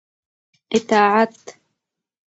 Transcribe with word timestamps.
اطاعت 0.71 1.55